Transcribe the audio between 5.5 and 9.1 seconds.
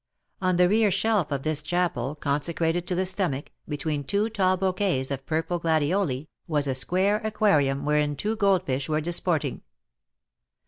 gladioli, was a square aquarium, wherein two gold fish were